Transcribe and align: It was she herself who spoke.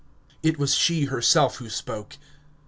It 0.41 0.57
was 0.57 0.73
she 0.73 1.05
herself 1.05 1.57
who 1.57 1.69
spoke. 1.69 2.17